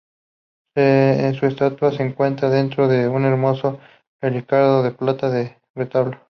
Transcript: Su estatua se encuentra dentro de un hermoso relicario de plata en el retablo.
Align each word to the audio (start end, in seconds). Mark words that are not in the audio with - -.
Su 0.73 1.45
estatua 1.45 1.91
se 1.91 2.01
encuentra 2.01 2.49
dentro 2.49 2.87
de 2.87 3.07
un 3.07 3.23
hermoso 3.23 3.77
relicario 4.19 4.81
de 4.81 4.89
plata 4.89 5.27
en 5.29 5.35
el 5.45 5.55
retablo. 5.75 6.17